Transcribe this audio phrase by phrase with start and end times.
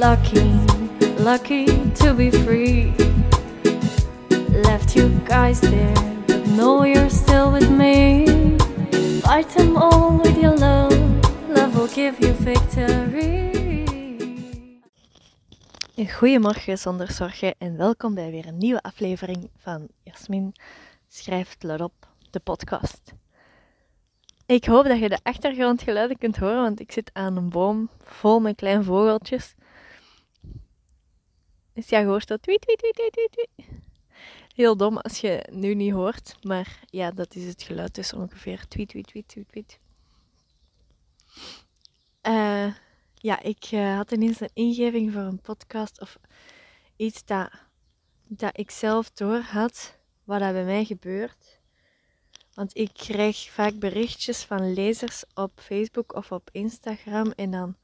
[0.00, 0.50] lucky,
[1.18, 2.90] lucky to be free.
[4.48, 5.94] Left you guys there,
[6.26, 8.24] but know you're still with me.
[9.20, 10.96] Fight them all with your love,
[11.48, 13.48] love will give you victory.
[16.18, 20.52] Goedemorgen zonder zorgen en welkom bij weer een nieuwe aflevering van Jasmin
[21.08, 21.92] schrijft let op,
[22.30, 23.12] de podcast.
[24.46, 28.40] Ik hoop dat je de achtergrondgeluiden kunt horen, want ik zit aan een boom vol
[28.40, 29.54] met kleine vogeltjes.
[31.72, 33.68] Dus ja, je hoort dat tweet, tweet, tweet, tweet, tweet.
[34.54, 38.66] Heel dom als je nu niet hoort, maar ja, dat is het geluid dus ongeveer
[38.68, 39.78] tweet, tweet, tweet, tweet, tweet.
[42.22, 42.74] Uh,
[43.14, 46.18] ja, ik uh, had ineens een ingeving voor een podcast of
[46.96, 47.50] iets dat,
[48.26, 51.58] dat ik zelf door had, wat dat bij mij gebeurt.
[52.54, 57.76] Want ik krijg vaak berichtjes van lezers op Facebook of op Instagram en dan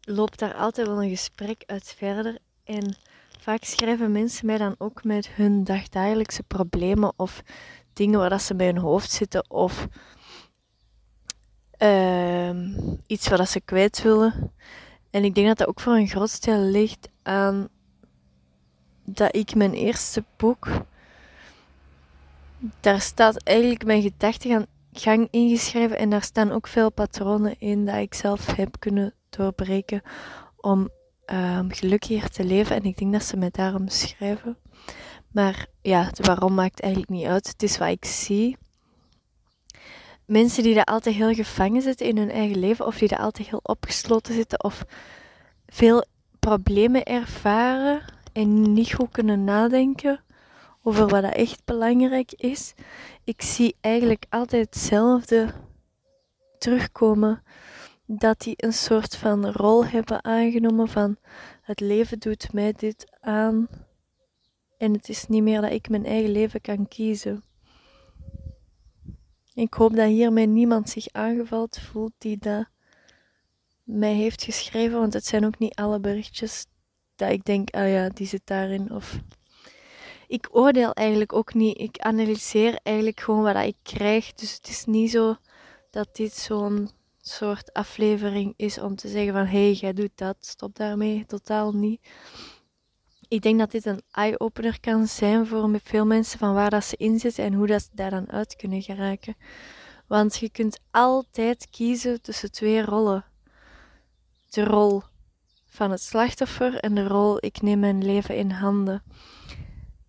[0.00, 2.38] loopt daar altijd wel een gesprek uit verder.
[2.68, 2.96] En
[3.38, 7.42] vaak schrijven mensen mij dan ook met hun dagdagelijkse problemen of
[7.92, 9.88] dingen waar dat ze bij hun hoofd zitten of
[11.78, 12.50] uh,
[13.06, 14.52] iets wat ze kwijt willen.
[15.10, 17.68] En ik denk dat dat ook voor een groot deel ligt aan
[19.04, 20.68] dat ik mijn eerste boek,
[22.80, 27.96] daar staat eigenlijk mijn gedachtegang gang ingeschreven en daar staan ook veel patronen in dat
[27.96, 30.02] ik zelf heb kunnen doorbreken
[30.56, 30.90] om
[31.32, 32.76] um, gelukkiger te leven.
[32.76, 34.58] En ik denk dat ze mij daarom schrijven.
[35.32, 37.48] Maar ja, waarom maakt eigenlijk niet uit.
[37.48, 38.56] Het is wat ik zie
[40.28, 43.48] mensen die daar altijd heel gevangen zitten in hun eigen leven, of die daar altijd
[43.48, 44.84] heel opgesloten zitten, of
[45.66, 46.04] veel
[46.38, 50.20] problemen ervaren en niet goed kunnen nadenken
[50.82, 52.74] over wat dat echt belangrijk is.
[53.24, 55.54] Ik zie eigenlijk altijd hetzelfde
[56.58, 57.42] terugkomen.
[58.10, 61.16] Dat die een soort van rol hebben aangenomen van
[61.62, 63.68] het leven doet mij dit aan.
[64.78, 67.44] En het is niet meer dat ik mijn eigen leven kan kiezen.
[69.54, 72.66] Ik hoop dat hiermee niemand zich aangevallen voelt die dat
[73.82, 76.66] mij heeft geschreven, want het zijn ook niet alle berichtjes
[77.16, 78.92] dat ik denk, ah ja, die zit daarin.
[78.92, 79.18] Of
[80.26, 81.78] ik oordeel eigenlijk ook niet.
[81.78, 84.32] Ik analyseer eigenlijk gewoon wat ik krijg.
[84.32, 85.36] Dus het is niet zo
[85.90, 86.90] dat dit zo'n
[87.28, 91.24] soort aflevering is om te zeggen van hé, hey, jij doet dat, stop daarmee.
[91.26, 92.00] Totaal niet
[93.28, 96.96] ik denk dat dit een eye-opener kan zijn voor veel mensen van waar dat ze
[96.96, 99.36] in zitten en hoe dat ze daar dan uit kunnen geraken.
[100.06, 103.24] Want je kunt altijd kiezen tussen twee rollen.
[104.48, 105.02] De rol
[105.66, 109.02] van het slachtoffer en de rol ik neem mijn leven in handen.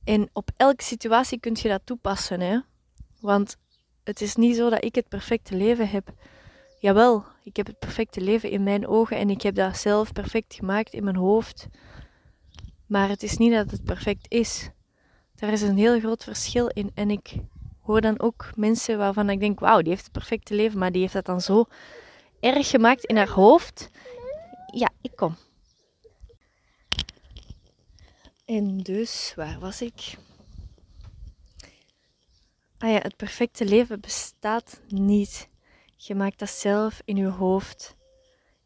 [0.03, 2.59] En op elke situatie kun je dat toepassen, hè?
[3.19, 3.58] Want
[4.03, 6.13] het is niet zo dat ik het perfecte leven heb.
[6.79, 10.53] Jawel, ik heb het perfecte leven in mijn ogen en ik heb dat zelf perfect
[10.53, 11.67] gemaakt in mijn hoofd.
[12.85, 14.69] Maar het is niet dat het perfect is.
[15.35, 16.91] Daar is een heel groot verschil in.
[16.94, 17.35] En ik
[17.81, 21.01] hoor dan ook mensen waarvan ik denk: wauw, die heeft het perfecte leven, maar die
[21.01, 21.66] heeft dat dan zo
[22.40, 23.90] erg gemaakt in haar hoofd.
[24.73, 25.35] Ja, ik kom.
[28.46, 30.17] En dus, waar was ik?
[32.78, 35.50] Ah ja, het perfecte leven bestaat niet.
[36.02, 37.96] Je maakt dat zelf in je hoofd.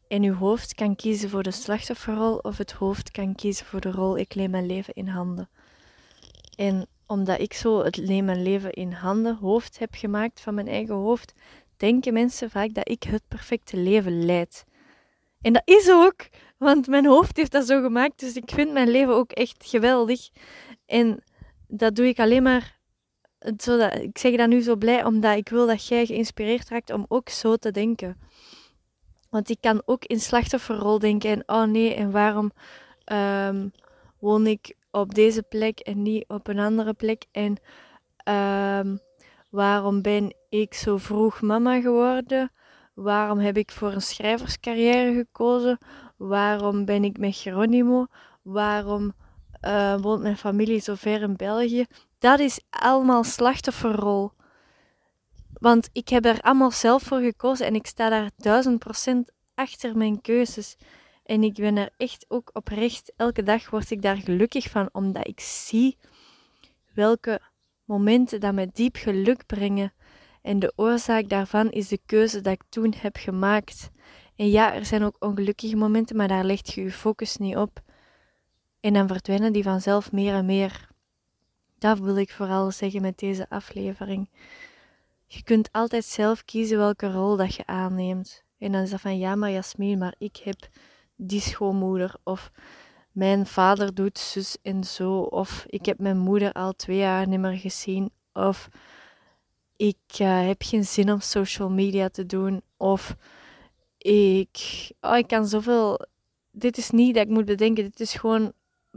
[0.08, 3.90] En uw hoofd kan kiezen voor de slachtofferrol of het hoofd kan kiezen voor de
[3.90, 5.50] rol ik neem mijn leven in handen.
[6.56, 10.68] En omdat ik zo het neem mijn leven in handen hoofd heb gemaakt van mijn
[10.68, 11.34] eigen hoofd,
[11.76, 14.64] denken mensen vaak dat ik het perfecte leven leid.
[15.40, 16.28] En dat is ook,
[16.58, 20.28] want mijn hoofd heeft dat zo gemaakt, dus ik vind mijn leven ook echt geweldig.
[20.86, 21.22] En
[21.68, 22.78] dat doe ik alleen maar,
[23.44, 27.28] ik zeg dat nu zo blij, omdat ik wil dat jij geïnspireerd raakt om ook
[27.28, 28.16] zo te denken.
[29.30, 32.52] Want ik kan ook in slachtofferrol denken en oh nee, en waarom
[33.12, 33.72] um,
[34.18, 37.24] woon ik op deze plek en niet op een andere plek?
[37.32, 37.56] En
[38.34, 38.98] um,
[39.50, 42.52] waarom ben ik zo vroeg mama geworden?
[42.94, 45.78] Waarom heb ik voor een schrijverscarrière gekozen?
[46.16, 48.06] Waarom ben ik met Geronimo?
[48.42, 49.12] Waarom
[49.62, 51.86] uh, woont mijn familie zo ver in België?
[52.24, 54.32] Dat is allemaal slachtofferrol.
[55.52, 59.96] Want ik heb er allemaal zelf voor gekozen en ik sta daar duizend procent achter
[59.96, 60.76] mijn keuzes.
[61.24, 65.26] En ik ben er echt ook oprecht, elke dag word ik daar gelukkig van, omdat
[65.26, 65.96] ik zie
[66.94, 67.40] welke
[67.84, 69.92] momenten dat mij diep geluk brengen.
[70.42, 73.90] En de oorzaak daarvan is de keuze dat ik toen heb gemaakt.
[74.36, 77.80] En ja, er zijn ook ongelukkige momenten, maar daar leg je je focus niet op.
[78.80, 80.92] En dan verdwijnen die vanzelf meer en meer.
[81.84, 84.28] Dat wil ik vooral zeggen met deze aflevering.
[85.26, 88.44] Je kunt altijd zelf kiezen welke rol dat je aanneemt.
[88.58, 90.68] En dan is dat van ja, maar Jasmin, maar ik heb
[91.16, 92.14] die schoonmoeder.
[92.22, 92.50] Of
[93.12, 95.18] mijn vader doet zus en zo.
[95.20, 98.10] Of ik heb mijn moeder al twee jaar niet meer gezien.
[98.32, 98.68] Of
[99.76, 102.62] ik uh, heb geen zin om social media te doen.
[102.76, 103.16] Of
[103.98, 106.06] ik, oh, ik kan zoveel.
[106.50, 107.84] Dit is niet dat ik moet bedenken.
[107.84, 108.52] Dit is gewoon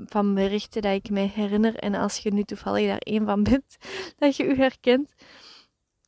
[0.06, 1.76] van berichten dat ik mij herinner.
[1.76, 3.78] En als je nu toevallig daar één van bent,
[4.20, 5.14] dat je u herkent,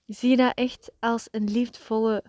[0.05, 2.23] zie dat echt als een liefdevolle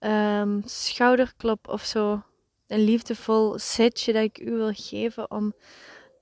[0.00, 2.22] um, schouderklop of zo.
[2.66, 5.54] Een liefdevol setje dat ik u wil geven, om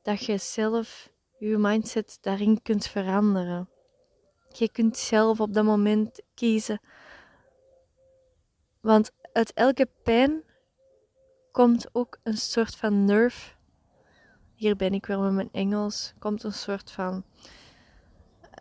[0.02, 3.69] dat je zelf je mindset daarin kunt veranderen.
[4.48, 6.81] Je kunt zelf op dat moment kiezen.
[8.81, 10.43] Want uit elke pijn
[11.52, 13.56] komt ook een soort van nerve.
[14.56, 16.12] Hier ben ik weer met mijn Engels.
[16.19, 17.25] Komt een soort van.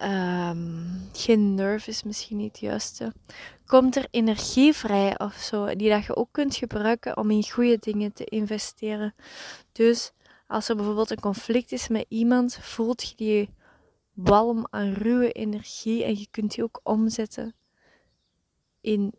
[0.01, 3.13] Um, geen nerve is misschien niet het juiste.
[3.65, 7.77] Komt er energie vrij of zo, die dat je ook kunt gebruiken om in goede
[7.79, 9.15] dingen te investeren.
[9.71, 10.11] Dus
[10.47, 13.49] als er bijvoorbeeld een conflict is met iemand, voelt je die
[14.13, 17.55] walm aan ruwe energie en je kunt die ook omzetten
[18.81, 19.13] in,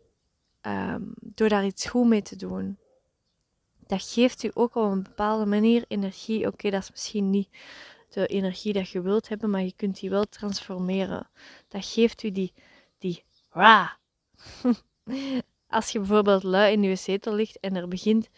[0.61, 2.77] um, door daar iets goed mee te doen.
[3.87, 6.47] Dat geeft u ook op een bepaalde manier energie.
[6.47, 7.49] Oké, dat is misschien niet
[8.09, 11.29] de energie dat je wilt hebben, maar je kunt die wel transformeren.
[11.67, 12.53] Dat geeft u die,
[12.97, 13.97] die ra.
[15.67, 18.29] Als je bijvoorbeeld lui in je zetel ligt en er begint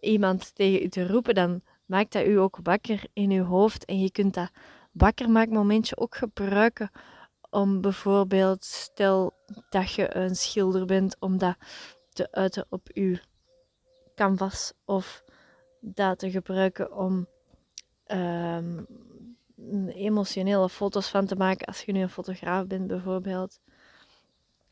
[0.00, 4.00] iemand tegen u te roepen, dan maakt dat u ook wakker in uw hoofd en
[4.00, 4.50] je kunt dat
[4.92, 6.90] wakker momentje ook gebruiken
[7.50, 9.32] om bijvoorbeeld, stel
[9.68, 11.56] dat je een schilder bent, om dat
[12.12, 13.16] te uiten op uw
[14.14, 15.24] canvas of
[15.80, 17.26] dat te gebruiken om
[18.06, 18.86] um,
[19.88, 23.60] emotionele foto's van te maken als je nu een fotograaf bent bijvoorbeeld.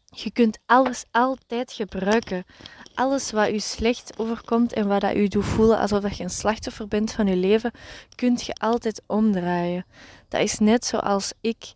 [0.05, 2.45] Je kunt alles altijd gebruiken.
[2.95, 6.89] Alles wat u slecht overkomt en wat dat u doet voelen alsof je een slachtoffer
[6.89, 7.73] bent van je leven,
[8.15, 9.87] kunt je altijd omdraaien.
[10.29, 11.75] Dat is net zoals ik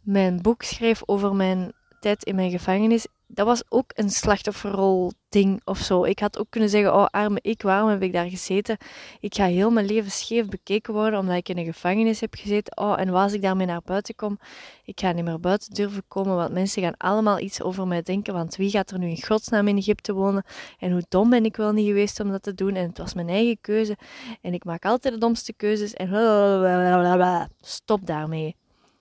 [0.00, 5.60] mijn boek schreef over mijn tijd in mijn gevangenis dat was ook een slachtofferrol ding
[5.64, 6.04] of zo.
[6.04, 8.76] Ik had ook kunnen zeggen, oh arme ik, waarom heb ik daar gezeten?
[9.20, 12.76] Ik ga heel mijn leven scheef bekeken worden omdat ik in een gevangenis heb gezeten.
[12.78, 14.38] Oh, en als ik daarmee naar buiten kom,
[14.84, 18.34] ik ga niet meer buiten durven komen, want mensen gaan allemaal iets over mij denken,
[18.34, 20.44] want wie gaat er nu in godsnaam in Egypte wonen?
[20.78, 22.74] En hoe dom ben ik wel niet geweest om dat te doen?
[22.74, 23.96] En het was mijn eigen keuze
[24.40, 28.56] en ik maak altijd de domste keuzes en stop daarmee.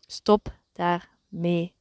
[0.08, 1.74] Stop daarmee.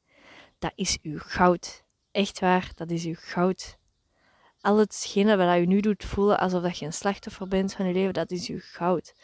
[0.58, 1.83] Dat is uw goud.
[2.14, 3.78] Echt waar, dat is uw goud.
[4.61, 7.93] Al hetgene wat u nu doet voelen alsof dat je een slachtoffer bent van je
[7.93, 9.14] leven, dat is uw goud.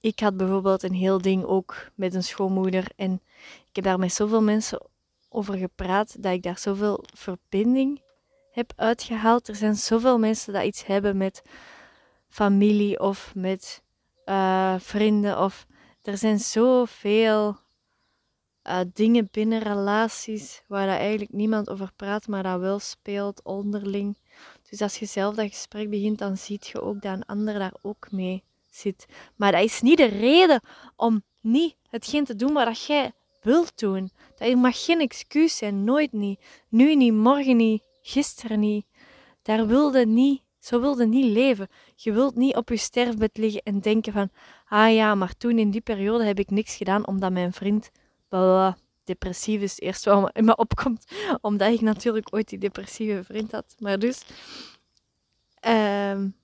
[0.00, 3.20] Ik had bijvoorbeeld een heel ding ook met een schoonmoeder en
[3.68, 4.86] ik heb daar met zoveel mensen
[5.28, 8.00] over gepraat dat ik daar zoveel verbinding
[8.50, 9.48] heb uitgehaald.
[9.48, 11.42] Er zijn zoveel mensen dat iets hebben met
[12.28, 13.82] familie of met
[14.26, 15.66] uh, vrienden of
[16.02, 17.56] er zijn zoveel
[18.68, 24.16] uh, dingen binnen relaties waar dat eigenlijk niemand over praat, maar dat wel speelt onderling.
[24.70, 27.74] Dus als je zelf dat gesprek begint, dan zie je ook dat een ander daar
[27.82, 29.06] ook mee zit.
[29.36, 30.60] Maar dat is niet de reden
[30.96, 33.12] om niet hetgeen te doen wat jij
[33.42, 34.10] wilt doen.
[34.36, 36.40] Dat mag geen excuus zijn, nooit niet.
[36.68, 38.86] Nu niet, morgen niet, gisteren niet.
[39.42, 41.68] Daar wilde niet, zo wilde niet leven.
[41.94, 44.30] Je wilt niet op je sterfbed liggen en denken van,
[44.66, 47.90] ah ja, maar toen in die periode heb ik niks gedaan omdat mijn vriend
[49.04, 51.06] depressief is het eerste wat in me opkomt.
[51.40, 53.74] Omdat ik natuurlijk ooit die depressieve vriend had.
[53.78, 54.24] Maar dus...
[55.66, 56.36] Um,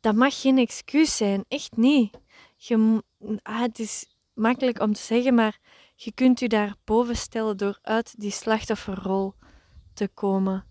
[0.00, 1.44] dat mag geen excuus zijn.
[1.48, 2.18] Echt niet.
[2.56, 3.02] Je,
[3.42, 5.58] ah, het is makkelijk om te zeggen, maar
[5.94, 9.34] je kunt je daar boven stellen door uit die slachtofferrol
[9.94, 10.66] te komen.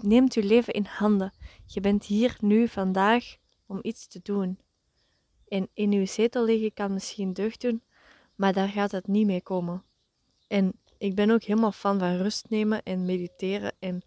[0.00, 1.32] Neemt je leven in handen.
[1.66, 3.36] Je bent hier nu vandaag
[3.66, 4.58] om iets te doen.
[5.50, 7.82] En in uw zetel liggen kan misschien deugd doen,
[8.34, 9.84] maar daar gaat het niet mee komen.
[10.48, 13.72] En ik ben ook helemaal fan van rust nemen en mediteren.
[13.78, 14.02] En...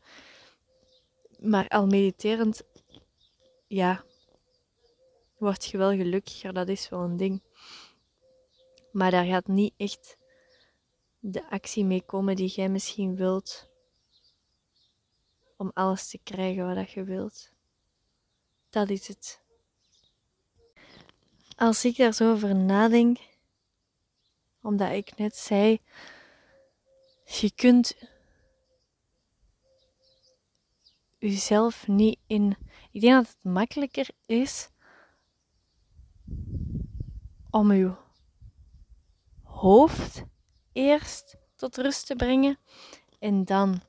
[1.39, 2.63] Maar al mediterend,
[3.67, 4.03] ja,
[5.37, 7.41] word je wel gelukkiger, dat is wel een ding.
[8.91, 10.17] Maar daar gaat niet echt
[11.19, 13.69] de actie mee komen die jij misschien wilt
[15.57, 17.51] om alles te krijgen wat je wilt.
[18.69, 19.42] Dat is het.
[21.55, 23.19] Als ik daar zo over nadenk,
[24.61, 25.79] omdat ik net zei,
[27.25, 27.95] je kunt
[31.17, 32.57] jezelf niet in.
[32.91, 34.69] Ik denk dat het makkelijker is
[37.49, 37.93] om je
[39.43, 40.23] hoofd
[40.71, 42.57] eerst tot rust te brengen
[43.19, 43.81] en dan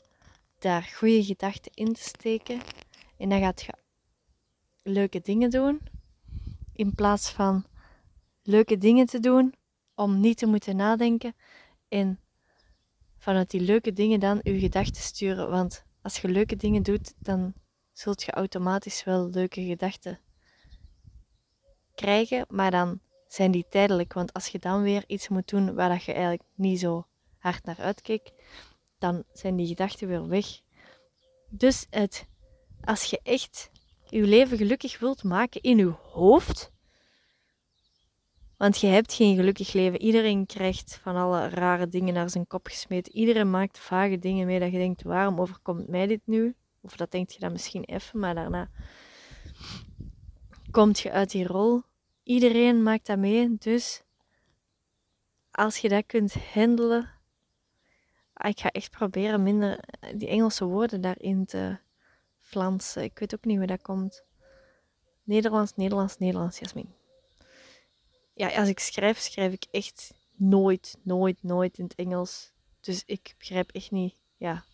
[0.59, 2.61] daar goede gedachten in te steken.
[3.17, 3.73] En dan gaat je
[4.83, 5.94] leuke dingen doen.
[6.75, 7.67] In plaats van
[8.43, 9.55] leuke dingen te doen
[9.95, 11.35] om niet te moeten nadenken.
[11.89, 12.21] En
[13.19, 15.51] vanuit die leuke dingen dan je gedachten sturen.
[15.51, 17.55] Want als je leuke dingen doet, dan
[17.93, 20.21] zult je automatisch wel leuke gedachten
[21.95, 22.47] krijgen.
[22.49, 24.13] Maar dan zijn die tijdelijk.
[24.13, 27.07] Want als je dan weer iets moet doen waar dat je eigenlijk niet zo
[27.39, 28.33] hard naar uitkijkt,
[28.99, 30.47] dan zijn die gedachten weer weg.
[31.49, 32.27] Dus het,
[32.81, 33.71] als je echt
[34.17, 36.73] je leven gelukkig wilt maken in je hoofd,
[38.57, 40.01] want je hebt geen gelukkig leven.
[40.01, 43.13] Iedereen krijgt van alle rare dingen naar zijn kop gesmeten.
[43.13, 46.55] Iedereen maakt vage dingen mee dat je denkt, waarom overkomt mij dit nu?
[46.81, 48.69] Of dat denk je dan misschien even, maar daarna
[50.71, 51.83] komt je uit die rol.
[52.23, 54.03] Iedereen maakt dat mee, dus
[55.51, 57.11] als je dat kunt handelen,
[58.33, 61.83] ah, ik ga echt proberen minder die Engelse woorden daarin te
[62.55, 63.03] flansen.
[63.03, 64.25] Ik weet ook niet hoe dat komt.
[65.25, 66.95] Nederlands, Nederlands, Nederlands, Jasmin
[68.35, 72.53] ja, als ik schrijf, schrijf ik echt nooit, nooit, nooit in het Engels.
[72.81, 74.65] Dus ik begrijp echt niet, ja,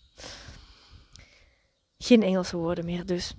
[1.98, 3.34] geen Engelse woorden meer dus.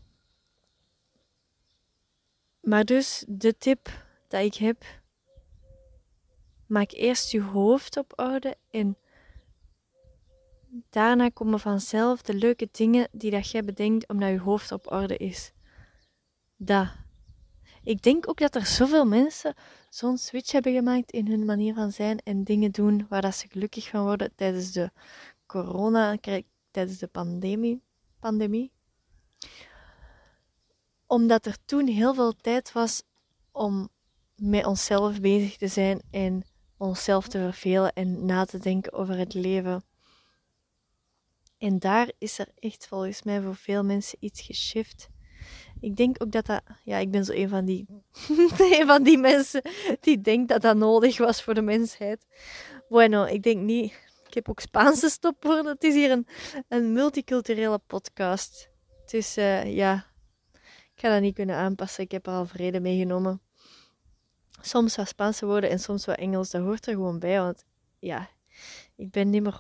[2.62, 4.84] Maar dus de tip dat ik heb,
[6.66, 8.98] maak eerst je hoofd op orde en
[10.90, 15.18] daarna komen vanzelf de leuke dingen die dat jij bedenkt omdat je hoofd op orde
[15.18, 15.52] is.
[16.56, 16.88] Dat.
[17.84, 19.54] Ik denk ook dat er zoveel mensen
[19.90, 23.48] zo'n switch hebben gemaakt in hun manier van zijn en dingen doen waar dat ze
[23.48, 24.92] gelukkig van worden tijdens de
[25.46, 26.18] corona,
[26.72, 27.82] tijdens de pandemie.
[28.20, 28.72] pandemie.
[31.08, 33.04] Omdat er toen heel veel tijd was
[33.52, 33.90] om
[34.36, 36.44] met onszelf bezig te zijn en
[36.78, 39.84] onszelf te vervelen en na te denken over het leven.
[41.62, 45.10] En daar is er echt volgens mij voor veel mensen iets geshift.
[45.80, 46.62] Ik denk ook dat dat...
[46.84, 47.86] Ja, ik ben zo een van die,
[48.80, 49.62] een van die mensen
[50.00, 52.26] die denkt dat dat nodig was voor de mensheid.
[52.90, 53.94] Bueno, ik denk niet...
[54.28, 55.72] Ik heb ook Spaanse stopwoorden.
[55.72, 56.28] Het is hier een,
[56.68, 58.70] een multiculturele podcast.
[59.06, 60.06] Dus uh, ja,
[60.94, 62.04] ik ga dat niet kunnen aanpassen.
[62.04, 63.42] Ik heb er al vrede meegenomen.
[64.62, 66.50] Soms wat Spaanse woorden en soms wat Engels.
[66.50, 67.40] Dat hoort er gewoon bij.
[67.40, 67.66] Want
[68.00, 68.30] ja,
[68.96, 69.60] ik ben niet meer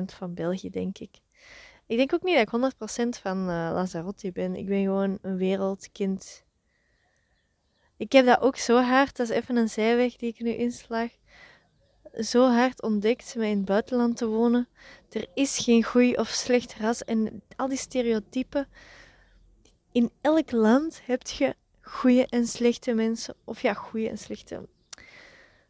[0.00, 1.20] 100% van België, denk ik.
[1.90, 4.56] Ik denk ook niet dat ik 100% van uh, Lazarotti ben.
[4.56, 6.44] Ik ben gewoon een wereldkind.
[7.96, 11.10] Ik heb dat ook zo hard, dat is even een zijweg die ik nu inslag,
[12.14, 14.68] zo hard ontdekt met in het buitenland te wonen.
[15.10, 18.68] Er is geen goed of slecht ras en al die stereotypen.
[19.92, 23.34] In elk land heb je goede en slechte mensen.
[23.44, 24.68] Of ja, goede en slechte.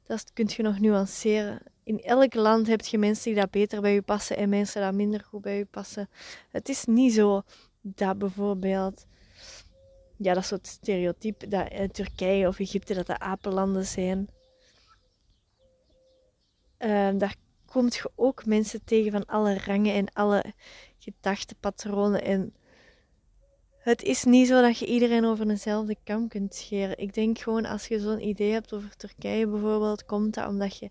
[0.02, 3.94] Dat kun je nog nuanceren in elk land heb je mensen die dat beter bij
[3.94, 6.08] je passen en mensen die minder goed bij je passen.
[6.50, 7.42] Het is niet zo
[7.80, 9.06] dat bijvoorbeeld,
[10.16, 14.28] ja, dat soort stereotype, dat uh, Turkije of Egypte dat de apenlanden zijn.
[16.78, 17.34] Uh, daar
[17.66, 20.44] komt je ook mensen tegen van alle rangen en alle
[20.98, 22.22] gedachtepatronen.
[22.22, 22.54] En
[23.78, 26.98] het is niet zo dat je iedereen over dezelfde kam kunt scheren.
[26.98, 30.90] Ik denk gewoon als je zo'n idee hebt over Turkije bijvoorbeeld, komt dat omdat je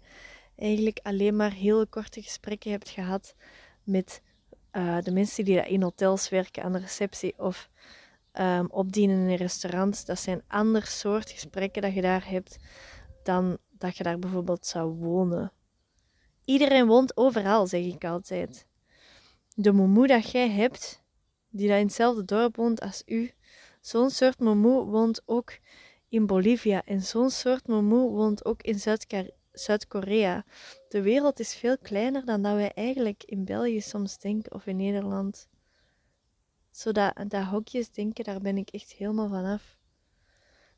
[0.59, 3.35] eigenlijk alleen maar heel korte gesprekken hebt gehad
[3.83, 4.21] met
[4.71, 7.69] uh, de mensen die in hotels werken aan de receptie of
[8.33, 10.05] um, opdienen in restaurants.
[10.05, 12.57] Dat zijn ander soort gesprekken dat je daar hebt
[13.23, 15.51] dan dat je daar bijvoorbeeld zou wonen.
[16.45, 18.67] Iedereen woont overal, zeg ik altijd.
[19.55, 21.03] De momoe dat jij hebt,
[21.49, 23.31] die daar in hetzelfde dorp woont als u,
[23.81, 25.57] zo'n soort momoe woont ook
[26.09, 30.45] in Bolivia en zo'n soort momoe woont ook in Zuid-Korea Zuid-Korea.
[30.89, 34.75] De wereld is veel kleiner dan dat wij eigenlijk in België soms denken of in
[34.75, 35.47] Nederland.
[36.71, 39.77] Zodat dat hokjes denken, daar ben ik echt helemaal vanaf.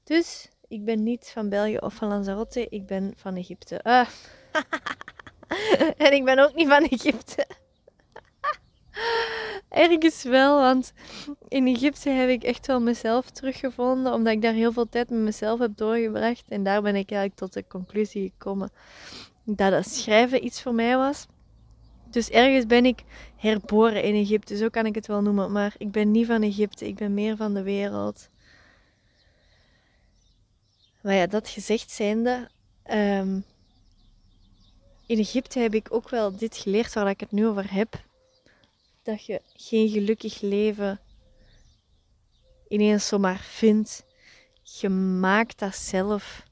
[0.04, 3.84] Dus ik ben niet van België of van Lanzarote, ik ben van Egypte.
[3.84, 4.10] Ah.
[5.98, 7.48] en ik ben ook niet van Egypte.
[9.70, 10.94] Ergens wel, want
[11.48, 15.20] in Egypte heb ik echt wel mezelf teruggevonden, omdat ik daar heel veel tijd met
[15.20, 16.44] mezelf heb doorgebracht.
[16.48, 18.72] En daar ben ik eigenlijk tot de conclusie gekomen
[19.44, 21.28] dat het schrijven iets voor mij was.
[22.10, 23.04] Dus ergens ben ik
[23.36, 25.52] herboren in Egypte, zo kan ik het wel noemen.
[25.52, 28.30] Maar ik ben niet van Egypte, ik ben meer van de wereld.
[31.02, 32.50] Maar ja, dat gezegd zijnde,
[32.92, 33.44] um,
[35.06, 38.10] in Egypte heb ik ook wel dit geleerd waar ik het nu over heb
[39.04, 41.00] dat je geen gelukkig leven
[42.68, 44.06] ineens zomaar vindt.
[44.64, 46.46] Je maakt dat zelf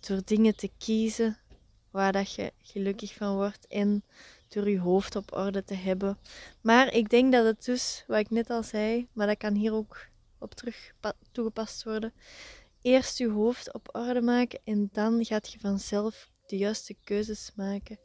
[0.00, 1.38] door dingen te kiezen
[1.90, 4.04] waar dat je gelukkig van wordt en
[4.48, 6.18] door je hoofd op orde te hebben.
[6.60, 9.72] Maar ik denk dat het dus, wat ik net al zei, maar dat kan hier
[9.72, 10.06] ook
[10.38, 10.92] op terug
[11.32, 12.12] toegepast worden.
[12.82, 17.98] Eerst je hoofd op orde maken en dan gaat je vanzelf de juiste keuzes maken.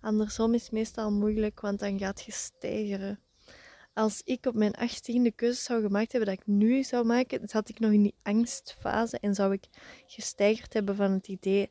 [0.00, 3.20] Andersom is meestal moeilijk, want dan gaat je stijgeren.
[3.94, 7.68] Als ik op mijn achttiende keuzes zou gemaakt hebben dat ik nu zou maken, zat
[7.68, 9.68] ik nog in die angstfase en zou ik
[10.06, 11.70] gestijgerd hebben van het idee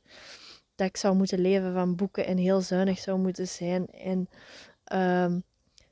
[0.76, 3.88] dat ik zou moeten leven van boeken en heel zuinig zou moeten zijn.
[3.88, 4.30] En
[4.94, 5.44] um,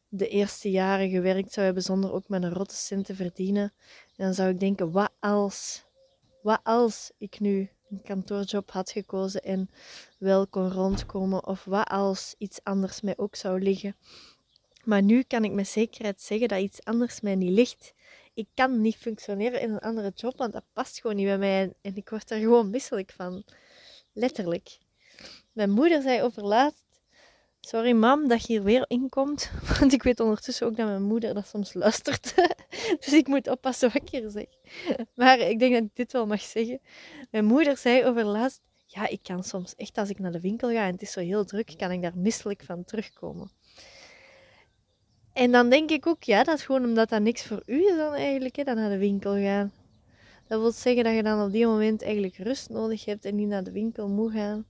[0.09, 3.73] de eerste jaren gewerkt zou hebben zonder ook maar een rotte cent te verdienen.
[4.15, 5.85] En dan zou ik denken, wat als?
[6.41, 7.69] Wat als ik nu
[8.03, 9.69] kantoorjob had gekozen en
[10.17, 11.47] wel kon rondkomen?
[11.47, 13.95] Of wat als iets anders mij ook zou liggen?
[14.83, 17.93] Maar nu kan ik met zekerheid zeggen dat iets anders mij niet ligt.
[18.33, 21.73] Ik kan niet functioneren in een andere job, want dat past gewoon niet bij mij.
[21.81, 23.43] En ik word er gewoon misselijk van.
[24.13, 24.77] Letterlijk.
[25.51, 26.84] Mijn moeder zei over laatst:
[27.67, 29.51] Sorry, mam, dat je hier weer inkomt.
[29.79, 32.33] Want ik weet ondertussen ook dat mijn moeder dat soms luistert.
[33.03, 34.45] dus ik moet oppassen wat ik hier zeg.
[35.15, 36.79] Maar ik denk dat ik dit wel mag zeggen.
[37.31, 40.69] Mijn moeder zei over laatst: Ja, ik kan soms echt als ik naar de winkel
[40.69, 43.51] ga en het is zo heel druk, kan ik daar misselijk van terugkomen.
[45.33, 47.97] En dan denk ik ook, ja, dat is gewoon omdat dat niks voor u is
[47.97, 49.73] dan eigenlijk, hè, dan naar de winkel gaan.
[50.47, 53.47] Dat wil zeggen dat je dan op die moment eigenlijk rust nodig hebt en niet
[53.47, 54.65] naar de winkel moet gaan.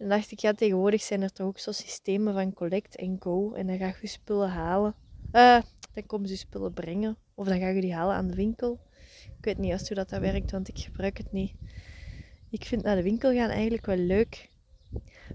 [0.00, 3.52] En dacht ik, ja, tegenwoordig zijn er toch ook zo systemen van collect en go.
[3.52, 4.94] En dan ga je spullen halen.
[5.32, 5.60] Uh,
[5.92, 7.16] dan komen ze je spullen brengen.
[7.34, 8.80] Of dan ga je die halen aan de winkel.
[9.38, 11.52] Ik weet niet juist hoe dat, dat werkt, want ik gebruik het niet.
[12.50, 14.50] Ik vind naar de winkel gaan eigenlijk wel leuk.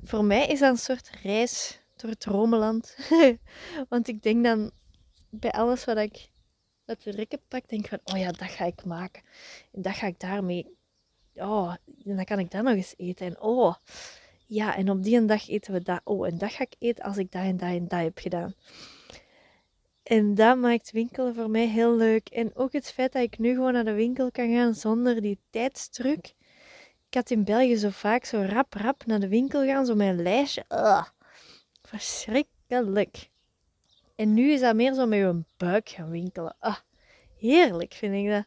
[0.03, 2.95] Voor mij is dat een soort reis door het dromenland.
[3.89, 4.71] want ik denk dan
[5.29, 6.29] bij alles wat ik
[6.85, 9.23] uit de rekken pak, denk ik van, oh ja, dat ga ik maken.
[9.71, 10.77] En dat ga ik daarmee...
[11.33, 13.25] Oh, en dan kan ik dat nog eens eten.
[13.25, 13.75] En oh,
[14.45, 16.01] ja, en op die dag eten we dat.
[16.03, 18.53] Oh, en dat ga ik eten als ik dat en dat en dat heb gedaan.
[20.03, 22.29] En dat maakt winkelen voor mij heel leuk.
[22.29, 25.39] En ook het feit dat ik nu gewoon naar de winkel kan gaan zonder die
[25.49, 26.33] tijdsdruk.
[27.07, 30.21] Ik had in België zo vaak zo rap rap naar de winkel gaan, zo een
[30.21, 30.65] lijstje.
[30.69, 31.07] Ugh,
[31.81, 33.29] verschrikkelijk.
[34.15, 36.55] En nu is dat meer zo met je buik gaan winkelen.
[36.59, 36.77] Ah,
[37.37, 38.45] heerlijk vind ik dat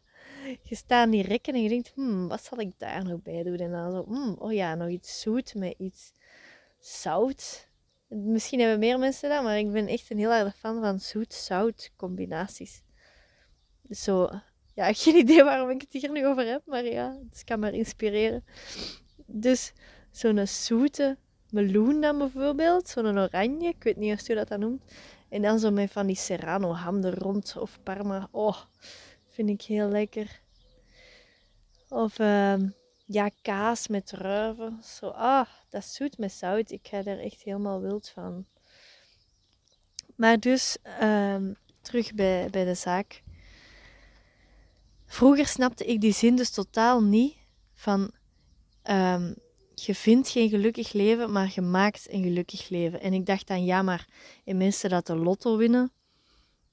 [0.62, 3.56] je staat die rekken en je denkt, hmm, wat zal ik daar nog bij doen?
[3.56, 6.12] En dan zo, hmm, oh ja, nog iets zoet met iets
[6.78, 7.68] zout.
[8.08, 11.90] Misschien hebben meer mensen dat, maar ik ben echt een heel erg fan van zoet-zout
[11.96, 12.82] combinaties.
[13.90, 14.28] zo,
[14.74, 17.74] ja, geen idee waarom ik het hier nu over heb, maar ja, het kan maar
[17.74, 18.44] inspireren.
[19.26, 19.72] Dus
[20.10, 21.16] zo'n zoete
[21.50, 24.82] meloen dan bijvoorbeeld, zo'n oranje, ik weet niet of je dat dan noemt.
[25.28, 28.28] En dan zo met van die serrano ham er rond of parma.
[28.30, 28.56] Oh,
[29.38, 30.40] vind ik heel lekker.
[31.88, 32.54] Of uh,
[33.04, 34.80] ja, kaas met druiven.
[34.82, 36.70] Zo, ah, dat is zoet met zout.
[36.70, 38.46] Ik ga er echt helemaal wild van.
[40.16, 43.22] Maar dus, um, terug bij, bij de zaak.
[45.06, 47.36] Vroeger snapte ik die zin dus totaal niet
[47.74, 48.10] van
[48.90, 49.34] um,
[49.74, 53.00] je vindt geen gelukkig leven, maar je maakt een gelukkig leven.
[53.00, 54.08] En ik dacht dan, ja, maar
[54.44, 55.92] in mensen dat de lotto winnen,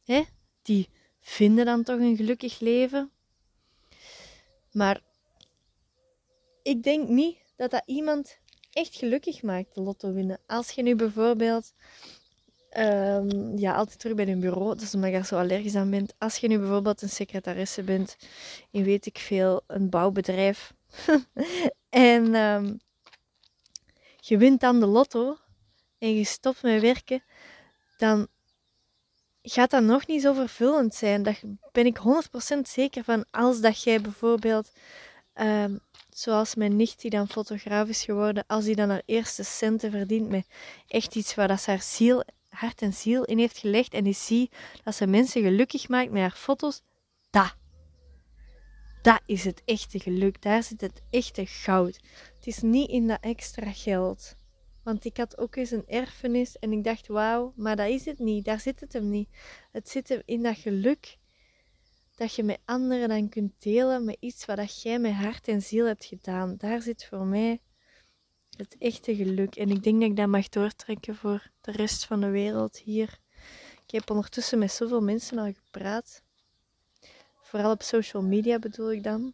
[0.04, 0.24] hè,
[0.62, 0.90] die
[1.26, 3.12] vinden dan toch een gelukkig leven.
[4.72, 5.02] Maar
[6.62, 8.40] ik denk niet dat dat iemand
[8.72, 10.40] echt gelukkig maakt, de lotto winnen.
[10.48, 11.74] Als je nu bijvoorbeeld,
[12.78, 16.14] um, ja, altijd terug bij een bureau, dus omdat je er zo allergisch aan bent.
[16.18, 18.18] Als je nu bijvoorbeeld een secretaresse bent
[18.72, 20.74] in weet ik veel, een bouwbedrijf.
[21.90, 22.80] en um,
[24.20, 25.38] je wint dan de lotto
[25.98, 27.24] en je stopt met werken,
[27.98, 28.28] dan
[29.46, 31.24] gaat dat nog niet zo vervullend zijn.
[31.24, 31.40] Daar
[31.72, 33.26] ben ik 100% zeker van.
[33.32, 34.72] Als dat jij bijvoorbeeld,
[35.36, 35.80] um,
[36.10, 40.30] zoals mijn nicht die dan fotograaf is geworden, als die dan haar eerste centen verdient
[40.30, 40.48] met
[40.88, 44.14] echt iets waar dat ze haar ziel, hart en ziel in heeft gelegd en die
[44.14, 46.82] ziet dat ze mensen gelukkig maakt met haar foto's,
[47.30, 47.56] dat.
[49.02, 50.42] Dat is het echte geluk.
[50.42, 52.00] Daar zit het echte goud.
[52.36, 54.36] Het is niet in dat extra geld.
[54.86, 58.20] Want ik had ook eens een erfenis en ik dacht, wauw, maar dat is het
[58.20, 58.46] niet.
[58.46, 59.30] Daar zit het hem niet.
[59.72, 61.18] Het zit hem in dat geluk
[62.16, 65.62] dat je met anderen dan kunt delen met iets wat dat jij met hart en
[65.62, 66.56] ziel hebt gedaan.
[66.58, 67.60] Daar zit voor mij
[68.58, 69.56] het echte geluk.
[69.56, 73.20] En ik denk dat ik dat mag doortrekken voor de rest van de wereld hier.
[73.86, 76.24] Ik heb ondertussen met zoveel mensen al gepraat.
[77.42, 79.34] Vooral op social media bedoel ik dan.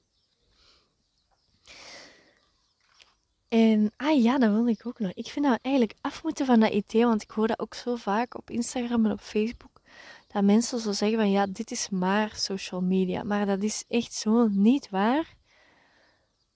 [3.51, 5.11] En, ah ja, dat wil ik ook nog.
[5.13, 7.95] Ik vind dat eigenlijk af moeten van dat IT, want ik hoor dat ook zo
[7.95, 9.81] vaak op Instagram en op Facebook.
[10.27, 13.23] Dat mensen zo zeggen van, ja, dit is maar social media.
[13.23, 15.35] Maar dat is echt zo niet waar.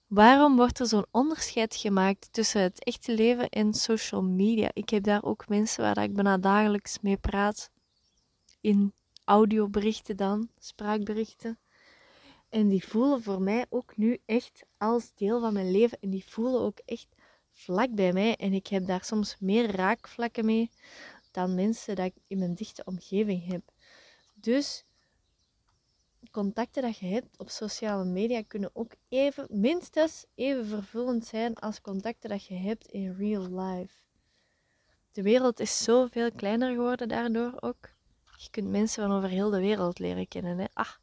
[0.06, 4.70] Waarom wordt er zo'n onderscheid gemaakt tussen het echte leven en social media?
[4.72, 7.70] Ik heb daar ook mensen waar ik bijna dagelijks mee praat.
[8.60, 8.92] In
[9.24, 11.58] audioberichten dan, spraakberichten.
[12.48, 15.98] En die voelen voor mij ook nu echt als deel van mijn leven.
[16.00, 17.08] En die voelen ook echt
[17.50, 18.36] vlak bij mij.
[18.36, 20.70] En ik heb daar soms meer raakvlakken mee
[21.30, 23.62] dan mensen dat ik in mijn dichte omgeving heb.
[24.34, 24.84] Dus
[26.30, 31.80] contacten dat je hebt op sociale media kunnen ook even, minstens even vervullend zijn als
[31.80, 33.94] contacten dat je hebt in real life.
[35.12, 37.88] De wereld is zoveel kleiner geworden daardoor ook.
[38.36, 40.58] Je kunt mensen van over heel de wereld leren kennen.
[40.58, 40.66] Hè?
[40.72, 40.94] Ah.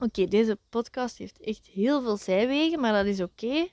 [0.00, 3.68] Oké, deze podcast heeft echt heel veel zijwegen, maar dat is oké.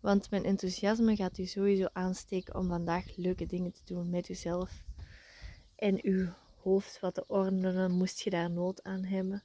[0.00, 4.84] want mijn enthousiasme gaat u sowieso aansteken om vandaag leuke dingen te doen met uzelf.
[5.76, 6.28] En uw
[6.62, 9.44] hoofd wat te ordenen, moest je daar nood aan hebben.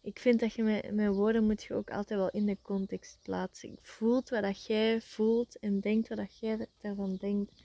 [0.00, 3.78] Ik vind dat je met woorden moet je ook altijd wel in de context plaatsen.
[3.82, 7.64] Voelt wat dat jij voelt en denkt wat dat jij daarvan denkt.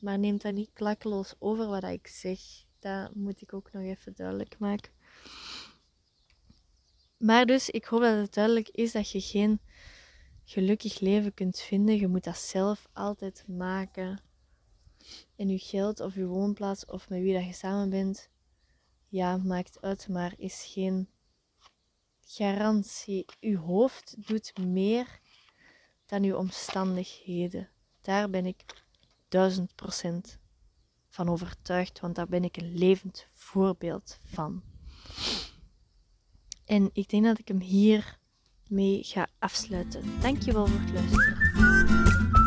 [0.00, 2.40] Maar neem dat niet klakkeloos over wat dat ik zeg.
[2.78, 4.92] Dat moet ik ook nog even duidelijk maken.
[7.20, 9.60] Maar dus, ik hoop dat het duidelijk is dat je geen
[10.44, 11.96] gelukkig leven kunt vinden.
[11.96, 14.22] Je moet dat zelf altijd maken.
[15.36, 18.28] En je geld of je woonplaats of met wie dat je samen bent,
[19.08, 21.08] ja, maakt uit, maar is geen
[22.20, 23.24] garantie.
[23.40, 25.20] Uw hoofd doet meer
[26.06, 27.68] dan uw omstandigheden.
[28.00, 28.64] Daar ben ik
[29.28, 30.38] duizend procent
[31.08, 34.69] van overtuigd, want daar ben ik een levend voorbeeld van.
[36.70, 38.18] En ik denk dat ik hem hier
[38.68, 40.02] mee ga afsluiten.
[40.20, 42.39] Dankjewel voor het luisteren.